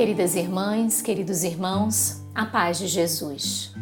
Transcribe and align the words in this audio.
Queridas 0.00 0.34
irmãs, 0.34 1.02
queridos 1.02 1.44
irmãos, 1.44 2.22
a 2.34 2.46
paz 2.46 2.78
de 2.78 2.86
Jesus. 2.86 3.74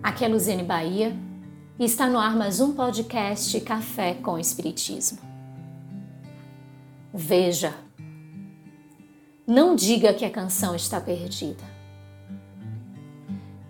Aqui 0.00 0.24
é 0.24 0.28
Luziane 0.28 0.62
Bahia 0.62 1.12
e 1.76 1.84
está 1.84 2.06
no 2.06 2.20
ar 2.20 2.36
mais 2.36 2.60
um 2.60 2.72
podcast 2.72 3.60
Café 3.62 4.14
com 4.14 4.38
Espiritismo. 4.38 5.18
Veja, 7.12 7.74
não 9.44 9.74
diga 9.74 10.14
que 10.14 10.24
a 10.24 10.30
canção 10.30 10.72
está 10.76 11.00
perdida. 11.00 11.64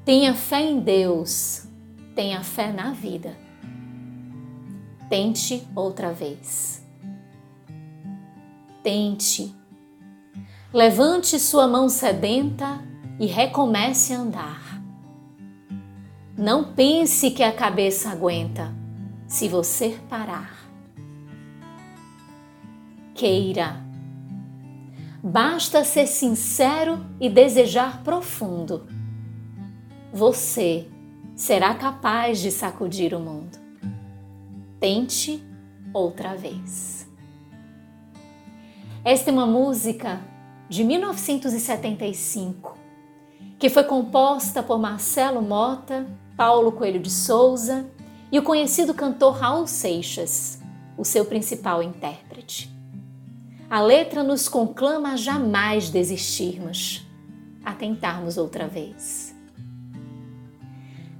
Tenha 0.04 0.34
fé 0.34 0.60
em 0.60 0.80
Deus, 0.80 1.66
tenha 2.14 2.44
fé 2.44 2.74
na 2.74 2.92
vida. 2.92 3.34
Tente 5.08 5.66
outra 5.74 6.12
vez. 6.12 6.84
Tente 8.82 9.63
Levante 10.74 11.38
sua 11.38 11.68
mão 11.68 11.88
sedenta 11.88 12.82
e 13.20 13.26
recomece 13.26 14.12
a 14.12 14.18
andar. 14.18 14.82
Não 16.36 16.74
pense 16.74 17.30
que 17.30 17.44
a 17.44 17.52
cabeça 17.52 18.10
aguenta 18.10 18.74
se 19.28 19.46
você 19.46 19.96
parar. 20.10 20.68
Queira. 23.14 23.76
Basta 25.22 25.84
ser 25.84 26.08
sincero 26.08 27.06
e 27.20 27.30
desejar 27.30 28.02
profundo. 28.02 28.88
Você 30.12 30.88
será 31.36 31.72
capaz 31.76 32.40
de 32.40 32.50
sacudir 32.50 33.14
o 33.14 33.20
mundo. 33.20 33.56
Tente 34.80 35.40
outra 35.92 36.34
vez. 36.34 37.08
Esta 39.04 39.30
é 39.30 39.32
uma 39.32 39.46
música 39.46 40.33
de 40.68 40.82
1975, 40.82 42.78
que 43.58 43.68
foi 43.68 43.84
composta 43.84 44.62
por 44.62 44.78
Marcelo 44.78 45.42
Mota, 45.42 46.06
Paulo 46.36 46.72
Coelho 46.72 47.00
de 47.00 47.10
Souza 47.10 47.86
e 48.32 48.38
o 48.38 48.42
conhecido 48.42 48.94
cantor 48.94 49.34
Raul 49.34 49.66
Seixas, 49.66 50.60
o 50.96 51.04
seu 51.04 51.24
principal 51.24 51.82
intérprete. 51.82 52.74
A 53.68 53.80
letra 53.80 54.22
nos 54.22 54.48
conclama 54.48 55.12
a 55.12 55.16
jamais 55.16 55.90
desistirmos, 55.90 57.06
a 57.64 57.72
tentarmos 57.72 58.36
outra 58.36 58.66
vez. 58.66 59.34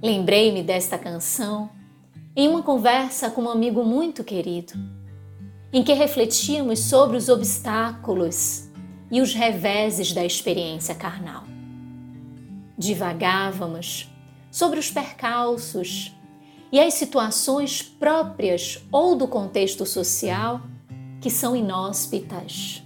Lembrei-me 0.01 0.61
desta 0.63 0.97
canção 0.97 1.69
em 2.35 2.47
uma 2.47 2.61
conversa 2.61 3.29
com 3.29 3.43
um 3.43 3.49
amigo 3.49 3.83
muito 3.83 4.23
querido, 4.23 4.73
em 5.71 5.83
que 5.83 5.93
refletíamos 5.93 6.79
sobre 6.79 7.17
os 7.17 7.29
obstáculos 7.29 8.69
e 9.11 9.21
os 9.21 9.33
reveses 9.33 10.11
da 10.13 10.25
experiência 10.25 10.95
carnal. 10.95 11.43
Divagávamos 12.77 14.09
sobre 14.51 14.79
os 14.79 14.89
percalços 14.89 16.15
e 16.71 16.79
as 16.79 16.93
situações 16.93 17.81
próprias 17.81 18.83
ou 18.91 19.15
do 19.15 19.27
contexto 19.27 19.85
social 19.85 20.61
que 21.21 21.29
são 21.29 21.55
inóspitas, 21.55 22.83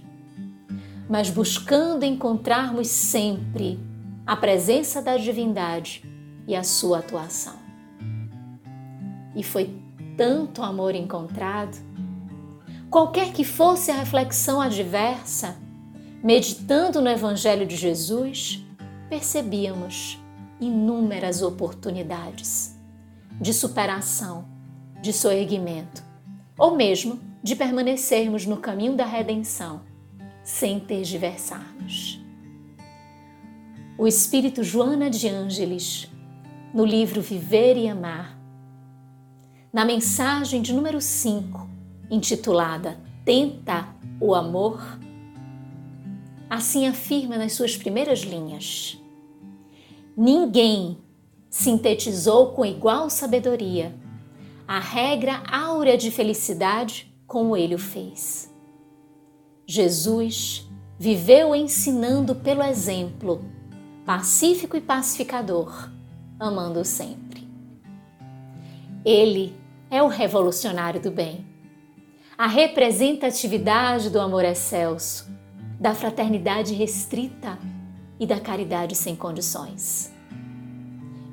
mas 1.08 1.28
buscando 1.28 2.04
encontrarmos 2.04 2.88
sempre 2.88 3.78
a 4.26 4.36
presença 4.36 5.02
da 5.02 5.16
divindade 5.16 6.04
e 6.46 6.54
a 6.54 6.62
sua 6.62 7.00
atuação. 7.00 7.56
E 9.34 9.42
foi 9.42 9.76
tanto 10.16 10.62
amor 10.62 10.94
encontrado, 10.94 11.76
qualquer 12.90 13.32
que 13.32 13.44
fosse 13.44 13.90
a 13.90 13.94
reflexão 13.94 14.60
adversa, 14.60 15.56
Meditando 16.22 17.00
no 17.00 17.08
Evangelho 17.08 17.66
de 17.66 17.76
Jesus, 17.76 18.62
percebíamos 19.08 20.22
inúmeras 20.60 21.40
oportunidades 21.40 22.78
de 23.40 23.54
superação, 23.54 24.44
de 25.00 25.14
soerguimento, 25.14 26.04
ou 26.58 26.76
mesmo 26.76 27.18
de 27.42 27.56
permanecermos 27.56 28.44
no 28.44 28.58
caminho 28.58 28.94
da 28.94 29.06
redenção, 29.06 29.80
sem 30.44 30.78
tergiversarmos. 30.78 32.22
O 33.96 34.06
Espírito 34.06 34.62
Joana 34.62 35.08
de 35.08 35.26
Ângeles, 35.26 36.06
no 36.74 36.84
livro 36.84 37.22
Viver 37.22 37.78
e 37.78 37.88
Amar, 37.88 38.38
na 39.72 39.86
mensagem 39.86 40.60
de 40.60 40.74
número 40.74 41.00
5, 41.00 41.66
intitulada 42.10 43.00
Tenta 43.24 43.88
o 44.20 44.34
Amor, 44.34 44.98
assim 46.50 46.88
afirma 46.88 47.38
nas 47.38 47.52
suas 47.52 47.76
primeiras 47.76 48.20
linhas. 48.20 49.00
Ninguém 50.16 50.98
sintetizou 51.48 52.52
com 52.52 52.66
igual 52.66 53.08
sabedoria 53.08 53.94
a 54.66 54.78
regra 54.78 55.42
áurea 55.50 55.96
de 55.96 56.10
felicidade 56.10 57.12
como 57.26 57.56
ele 57.56 57.74
o 57.74 57.78
fez. 57.78 58.52
Jesus 59.66 60.68
viveu 60.98 61.54
ensinando 61.54 62.34
pelo 62.34 62.62
exemplo, 62.62 63.44
pacífico 64.04 64.76
e 64.76 64.80
pacificador, 64.80 65.88
amando 66.38 66.84
sempre. 66.84 67.48
Ele 69.04 69.54
é 69.90 70.02
o 70.02 70.08
revolucionário 70.08 71.00
do 71.00 71.10
bem, 71.10 71.46
a 72.36 72.46
representatividade 72.46 74.10
do 74.10 74.20
amor 74.20 74.44
excelso, 74.44 75.28
da 75.80 75.94
fraternidade 75.94 76.74
restrita 76.74 77.58
e 78.18 78.26
da 78.26 78.38
caridade 78.38 78.94
sem 78.94 79.16
condições. 79.16 80.12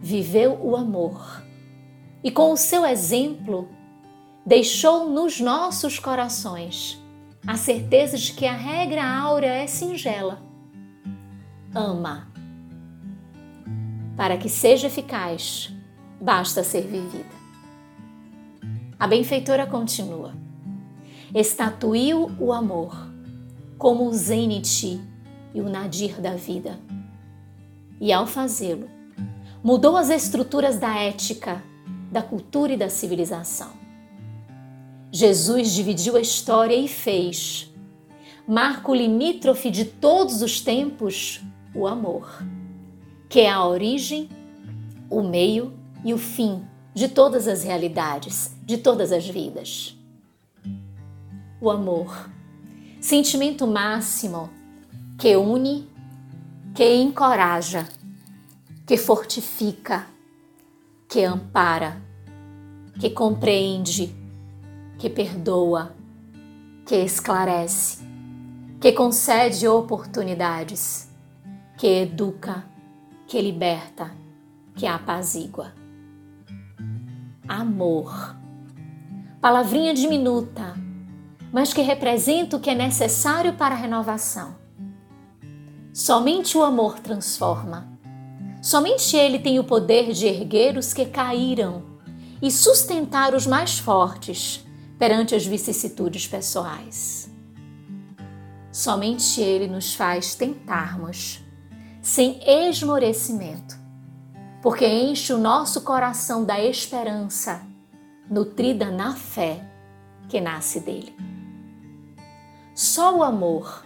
Viveu 0.01 0.57
o 0.63 0.77
amor 0.77 1.43
e, 2.23 2.31
com 2.31 2.53
o 2.53 2.57
seu 2.57 2.85
exemplo, 2.85 3.67
deixou 4.45 5.09
nos 5.09 5.41
nossos 5.41 5.99
corações 5.99 6.97
a 7.45 7.57
certeza 7.57 8.17
de 8.17 8.31
que 8.31 8.45
a 8.45 8.53
regra 8.53 9.03
áurea 9.03 9.51
é 9.51 9.67
singela. 9.67 10.41
Ama. 11.75 12.31
Para 14.15 14.37
que 14.37 14.47
seja 14.47 14.87
eficaz, 14.87 15.73
basta 16.21 16.63
ser 16.63 16.87
vivida. 16.87 17.35
A 18.97 19.05
benfeitora 19.07 19.67
continua: 19.67 20.33
estatuiu 21.35 22.31
o 22.39 22.53
amor 22.53 23.16
como 23.77 24.07
o 24.07 24.13
Zenit 24.13 25.01
e 25.53 25.61
o 25.61 25.69
Nadir 25.69 26.19
da 26.19 26.35
vida. 26.35 26.79
E 27.99 28.11
ao 28.11 28.25
fazê-lo, 28.25 28.89
mudou 29.63 29.95
as 29.95 30.09
estruturas 30.09 30.77
da 30.77 30.95
ética, 30.95 31.63
da 32.11 32.21
cultura 32.21 32.73
e 32.73 32.77
da 32.77 32.89
civilização. 32.89 33.71
Jesus 35.11 35.73
dividiu 35.73 36.15
a 36.15 36.21
história 36.21 36.75
e 36.75 36.87
fez, 36.87 37.73
marco 38.47 38.93
limítrofe 38.93 39.71
de 39.71 39.85
todos 39.85 40.41
os 40.41 40.61
tempos, 40.61 41.41
o 41.73 41.87
amor, 41.87 42.43
que 43.29 43.41
é 43.41 43.49
a 43.49 43.65
origem, 43.65 44.29
o 45.09 45.21
meio 45.21 45.73
e 46.03 46.13
o 46.13 46.17
fim 46.17 46.63
de 46.93 47.07
todas 47.07 47.47
as 47.47 47.63
realidades, 47.63 48.55
de 48.65 48.77
todas 48.77 49.11
as 49.11 49.27
vidas. 49.27 49.95
O 51.61 51.69
amor 51.69 52.29
sentimento 52.99 53.67
máximo 53.67 54.49
que 55.17 55.35
une, 55.35 55.87
que 56.73 56.95
encoraja, 56.95 57.87
que 58.85 58.97
fortifica, 58.97 60.07
que 61.07 61.23
ampara, 61.23 62.01
que 62.99 63.09
compreende, 63.09 64.15
que 64.97 65.09
perdoa, 65.09 65.95
que 66.85 67.03
esclarece, 67.03 67.99
que 68.79 68.91
concede 68.91 69.67
oportunidades, 69.67 71.09
que 71.77 72.03
educa, 72.03 72.65
que 73.27 73.41
liberta, 73.41 74.11
que 74.75 74.87
apazigua. 74.87 75.73
Amor. 77.47 78.35
Palavrinha 79.39 79.93
diminuta 79.93 80.66
mas 81.57 81.73
que 81.73 81.81
representa 81.81 82.55
o 82.55 82.59
que 82.59 82.69
é 82.69 82.75
necessário 82.75 83.53
para 83.53 83.73
a 83.73 83.77
renovação. 83.79 84.55
Somente 85.91 86.55
o 86.55 86.63
amor 86.63 86.99
transforma. 86.99 87.97
Somente 88.61 89.17
ele 89.17 89.39
tem 89.39 89.57
o 89.57 89.63
poder 89.63 90.13
de 90.13 90.27
erguer 90.27 90.77
os 90.77 90.93
que 90.93 91.07
caíram 91.07 91.81
e 92.39 92.51
sustentar 92.51 93.33
os 93.33 93.47
mais 93.47 93.79
fortes 93.79 94.63
perante 94.99 95.33
as 95.33 95.47
vicissitudes 95.47 96.27
pessoais. 96.27 97.27
Somente 98.71 99.41
ele 99.41 99.65
nos 99.65 99.95
faz 99.95 100.35
tentarmos, 100.35 101.43
sem 102.03 102.39
esmorecimento, 102.45 103.75
porque 104.61 104.85
enche 104.85 105.33
o 105.33 105.39
nosso 105.39 105.81
coração 105.81 106.45
da 106.45 106.63
esperança, 106.63 107.65
nutrida 108.29 108.91
na 108.91 109.15
fé 109.15 109.67
que 110.29 110.39
nasce 110.39 110.79
dele. 110.79 111.36
Só 112.77 113.17
o 113.17 113.23
amor 113.23 113.83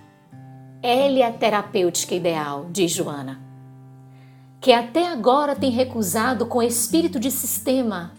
Ela 0.83 1.19
é 1.19 1.23
a 1.23 1.31
terapêutica 1.31 2.13
ideal, 2.13 2.65
diz 2.69 2.91
Joana, 2.91 3.41
que 4.59 4.73
até 4.73 5.07
agora 5.07 5.55
tem 5.55 5.71
recusado 5.71 6.45
com 6.45 6.61
espírito 6.61 7.17
de 7.17 7.31
sistema 7.31 8.11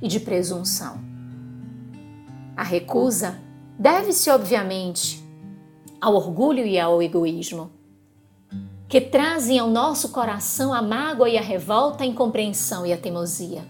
e 0.00 0.06
de 0.06 0.20
presunção. 0.20 1.00
A 2.56 2.62
recusa 2.62 3.40
deve-se, 3.76 4.30
obviamente, 4.30 5.20
ao 6.00 6.14
orgulho 6.14 6.64
e 6.64 6.78
ao 6.78 7.02
egoísmo, 7.02 7.68
que 8.88 9.00
trazem 9.00 9.58
ao 9.58 9.68
nosso 9.68 10.10
coração 10.10 10.72
a 10.72 10.80
mágoa 10.80 11.28
e 11.28 11.36
a 11.36 11.42
revolta, 11.42 12.04
a 12.04 12.06
incompreensão 12.06 12.86
e 12.86 12.92
a 12.92 12.96
teimosia. 12.96 13.64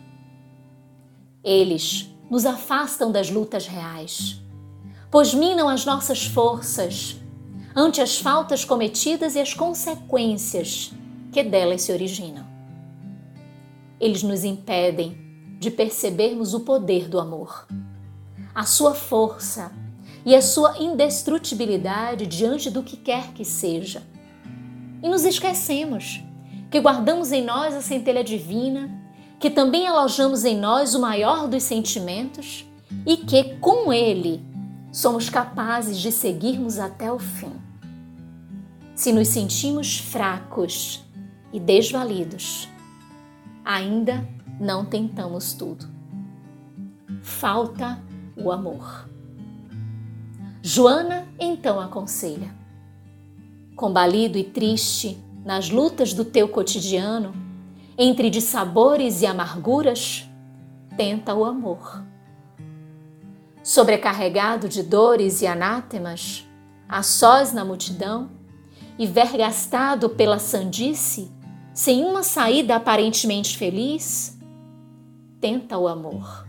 Eles 1.43 2.15
nos 2.31 2.45
afastam 2.45 3.11
das 3.11 3.31
lutas 3.31 3.67
reais, 3.67 4.43
pois 5.11 5.35
minam 5.35 5.69
as 5.69 5.85
nossas 5.85 6.25
forças 6.25 7.17
ante 7.75 8.01
as 8.01 8.19
faltas 8.19 8.65
cometidas 8.65 9.35
e 9.35 9.41
as 9.41 9.55
consequências 9.55 10.93
que 11.33 11.43
delas 11.43 11.83
se 11.83 11.93
originam. 11.93 12.47
Eles 14.01 14.23
nos 14.23 14.45
impedem 14.45 15.19
de 15.59 15.71
percebermos 15.71 16.55
o 16.55 16.61
poder 16.61 17.09
do 17.09 17.21
amor, 17.21 17.67
a 18.55 18.65
sua 18.65 18.95
força 18.95 19.73
e 20.25 20.35
a 20.35 20.43
sua 20.43 20.79
indestrutibilidade 20.79 22.27
diante 22.27 22.71
do 22.71 22.83
que 22.83 22.97
quer 22.97 23.33
que 23.33 23.45
seja. 23.45 24.03
E 25.03 25.09
nos 25.09 25.25
esquecemos 25.25 26.23
que 26.71 26.81
guardamos 26.81 27.33
em 27.33 27.45
nós 27.45 27.75
a 27.75 27.81
centelha 27.81 28.23
divina 28.25 29.01
que 29.41 29.49
também 29.49 29.87
alojamos 29.87 30.45
em 30.45 30.55
nós 30.55 30.95
o 30.95 31.01
maior 31.01 31.49
dos 31.49 31.63
sentimentos 31.63 32.67
e 33.07 33.17
que, 33.17 33.57
com 33.57 33.91
ele, 33.91 34.45
somos 34.93 35.31
capazes 35.31 35.99
de 35.99 36.11
seguirmos 36.11 36.79
até 36.79 37.11
o 37.13 37.19
fim. 37.19 37.53
Se 38.95 39.13
nos 39.13 39.29
sentimos 39.29 39.99
fracos 39.99 41.05
e 41.53 41.59
desvalidos, 41.59 42.69
ainda 43.65 44.29
não 44.61 44.85
tentamos 44.85 45.53
tudo. 45.53 45.89
Falta 47.23 48.03
o 48.37 48.51
amor. 48.51 49.09
Joana 50.63 51.27
então 51.39 51.81
aconselha: 51.81 52.55
combalido 53.75 54.37
e 54.37 54.45
triste 54.45 55.19
nas 55.45 55.71
lutas 55.71 56.13
do 56.13 56.25
teu 56.25 56.49
cotidiano, 56.49 57.33
entre 57.97 58.29
dissabores 58.29 59.23
e 59.23 59.27
amarguras, 59.27 60.29
tenta 60.97 61.35
o 61.35 61.45
amor. 61.45 62.05
Sobrecarregado 63.63 64.69
de 64.69 64.83
dores 64.83 65.43
e 65.43 65.47
anátemas, 65.47 66.47
a 66.89 67.03
sós 67.03 67.53
na 67.53 67.65
multidão 67.65 68.31
e 68.99 69.07
vergastado 69.07 70.11
pela 70.11 70.39
sandice, 70.39 71.31
sem 71.73 72.05
uma 72.05 72.23
saída 72.23 72.77
aparentemente 72.77 73.57
feliz, 73.57 74.39
tenta 75.41 75.79
o 75.79 75.87
amor. 75.87 76.47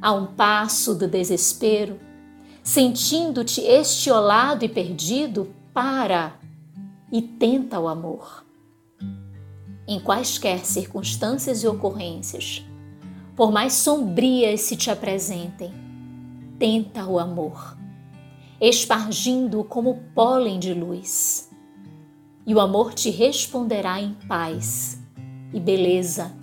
A 0.00 0.12
um 0.12 0.26
passo 0.26 0.94
do 0.94 1.08
desespero, 1.08 1.98
sentindo-te 2.62 3.60
estiolado 3.60 4.64
e 4.64 4.68
perdido, 4.68 5.54
para 5.72 6.34
e 7.12 7.22
tenta 7.22 7.78
o 7.78 7.88
amor 7.88 8.46
em 9.86 10.00
quaisquer 10.00 10.64
circunstâncias 10.66 11.62
e 11.62 11.68
ocorrências, 11.68 12.64
por 13.36 13.52
mais 13.52 13.74
sombrias 13.74 14.62
se 14.62 14.76
te 14.76 14.90
apresentem, 14.90 15.70
tenta 16.58 17.04
o 17.04 17.18
amor, 17.18 17.76
espargindo-o 18.58 19.62
como 19.62 20.02
pólen 20.14 20.58
de 20.58 20.72
luz. 20.72 21.50
E 22.46 22.54
o 22.54 22.60
amor 22.60 22.94
te 22.94 23.10
responderá 23.10 24.00
em 24.00 24.14
paz 24.26 24.98
e 25.52 25.60
beleza 25.60 26.34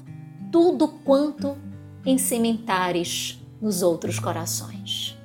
tudo 0.51 0.88
quanto 0.88 1.57
ensementares 2.06 3.42
nos 3.60 3.81
outros 3.81 4.19
corações. 4.19 5.18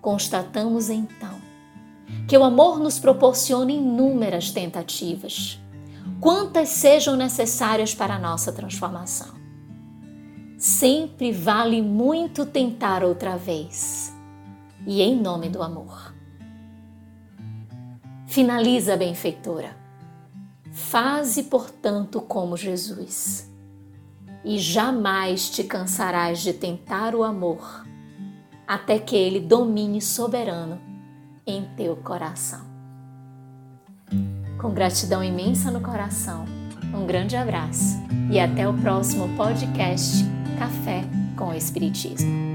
Constatamos 0.00 0.88
então 0.88 1.40
que 2.26 2.38
o 2.38 2.44
amor 2.44 2.78
nos 2.78 2.98
proporciona 2.98 3.72
inúmeras 3.72 4.50
tentativas 4.50 5.58
quantas 6.20 6.68
sejam 6.70 7.16
necessárias 7.16 7.94
para 7.94 8.14
a 8.14 8.18
nossa 8.18 8.52
transformação. 8.52 9.41
Sempre 10.62 11.32
vale 11.32 11.82
muito 11.82 12.46
tentar 12.46 13.02
outra 13.02 13.36
vez, 13.36 14.16
e 14.86 15.02
em 15.02 15.20
nome 15.20 15.48
do 15.48 15.60
amor. 15.60 16.14
Finaliza 18.28 18.94
a 18.94 18.96
benfeitora. 18.96 19.76
Faze, 20.70 21.42
portanto, 21.42 22.20
como 22.20 22.56
Jesus, 22.56 23.52
e 24.44 24.56
jamais 24.56 25.50
te 25.50 25.64
cansarás 25.64 26.38
de 26.38 26.52
tentar 26.52 27.16
o 27.16 27.24
amor, 27.24 27.84
até 28.64 29.00
que 29.00 29.16
ele 29.16 29.40
domine 29.40 30.00
soberano 30.00 30.80
em 31.44 31.64
teu 31.76 31.96
coração. 31.96 32.64
Com 34.60 34.70
gratidão 34.72 35.24
imensa 35.24 35.72
no 35.72 35.80
coração, 35.80 36.44
um 36.94 37.04
grande 37.04 37.34
abraço 37.34 38.00
e 38.30 38.38
até 38.38 38.68
o 38.68 38.74
próximo 38.74 39.28
podcast 39.36 40.24
Café 40.62 41.02
com 41.36 41.48
o 41.48 41.54
Espiritismo. 41.54 42.51